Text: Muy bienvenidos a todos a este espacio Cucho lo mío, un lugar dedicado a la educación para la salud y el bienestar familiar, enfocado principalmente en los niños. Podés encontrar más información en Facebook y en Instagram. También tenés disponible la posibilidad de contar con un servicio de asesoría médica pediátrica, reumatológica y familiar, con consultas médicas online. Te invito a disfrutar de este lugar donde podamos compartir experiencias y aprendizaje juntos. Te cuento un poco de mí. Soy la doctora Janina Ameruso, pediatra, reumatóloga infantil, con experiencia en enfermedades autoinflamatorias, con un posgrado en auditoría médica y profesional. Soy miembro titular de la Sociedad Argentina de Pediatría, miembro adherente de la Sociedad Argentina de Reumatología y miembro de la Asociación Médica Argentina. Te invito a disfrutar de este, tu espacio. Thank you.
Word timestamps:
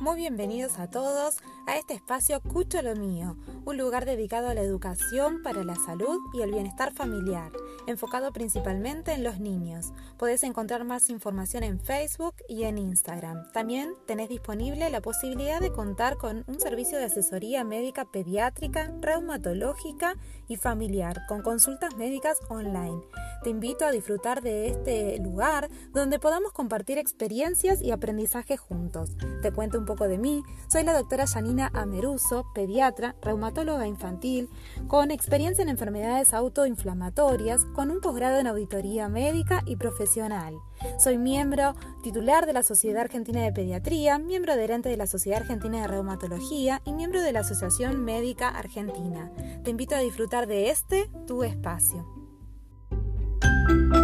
Muy 0.00 0.16
bienvenidos 0.16 0.78
a 0.78 0.88
todos 0.88 1.36
a 1.66 1.76
este 1.76 1.92
espacio 1.92 2.40
Cucho 2.40 2.80
lo 2.80 2.96
mío, 2.96 3.36
un 3.66 3.76
lugar 3.76 4.06
dedicado 4.06 4.48
a 4.48 4.54
la 4.54 4.62
educación 4.62 5.42
para 5.42 5.62
la 5.62 5.74
salud 5.74 6.18
y 6.32 6.40
el 6.40 6.52
bienestar 6.52 6.94
familiar, 6.94 7.52
enfocado 7.86 8.32
principalmente 8.32 9.12
en 9.12 9.22
los 9.22 9.40
niños. 9.40 9.92
Podés 10.16 10.42
encontrar 10.42 10.84
más 10.84 11.10
información 11.10 11.64
en 11.64 11.78
Facebook 11.78 12.34
y 12.48 12.62
en 12.62 12.78
Instagram. 12.78 13.52
También 13.52 13.92
tenés 14.06 14.30
disponible 14.30 14.88
la 14.88 15.02
posibilidad 15.02 15.60
de 15.60 15.70
contar 15.70 16.16
con 16.16 16.44
un 16.46 16.58
servicio 16.58 16.96
de 16.96 17.04
asesoría 17.04 17.62
médica 17.62 18.06
pediátrica, 18.06 18.90
reumatológica 19.02 20.14
y 20.48 20.56
familiar, 20.56 21.26
con 21.28 21.42
consultas 21.42 21.94
médicas 21.96 22.38
online. 22.48 23.02
Te 23.42 23.48
invito 23.48 23.86
a 23.86 23.90
disfrutar 23.90 24.42
de 24.42 24.68
este 24.68 25.18
lugar 25.18 25.70
donde 25.92 26.18
podamos 26.18 26.52
compartir 26.52 26.98
experiencias 26.98 27.80
y 27.80 27.90
aprendizaje 27.90 28.58
juntos. 28.58 29.16
Te 29.40 29.50
cuento 29.50 29.78
un 29.78 29.86
poco 29.86 30.08
de 30.08 30.18
mí. 30.18 30.42
Soy 30.68 30.84
la 30.84 30.92
doctora 30.92 31.26
Janina 31.26 31.70
Ameruso, 31.72 32.44
pediatra, 32.54 33.16
reumatóloga 33.22 33.86
infantil, 33.86 34.50
con 34.88 35.10
experiencia 35.10 35.62
en 35.62 35.70
enfermedades 35.70 36.34
autoinflamatorias, 36.34 37.64
con 37.64 37.90
un 37.90 38.00
posgrado 38.00 38.38
en 38.38 38.46
auditoría 38.46 39.08
médica 39.08 39.62
y 39.64 39.76
profesional. 39.76 40.58
Soy 40.98 41.16
miembro 41.16 41.74
titular 42.02 42.44
de 42.44 42.52
la 42.52 42.62
Sociedad 42.62 43.02
Argentina 43.02 43.42
de 43.42 43.52
Pediatría, 43.52 44.18
miembro 44.18 44.52
adherente 44.52 44.90
de 44.90 44.98
la 44.98 45.06
Sociedad 45.06 45.40
Argentina 45.40 45.80
de 45.80 45.88
Reumatología 45.88 46.82
y 46.84 46.92
miembro 46.92 47.22
de 47.22 47.32
la 47.32 47.40
Asociación 47.40 48.04
Médica 48.04 48.48
Argentina. 48.48 49.32
Te 49.64 49.70
invito 49.70 49.94
a 49.94 50.00
disfrutar 50.00 50.46
de 50.46 50.68
este, 50.68 51.10
tu 51.26 51.42
espacio. 51.42 52.19
Thank 53.70 53.94
you. 53.94 53.99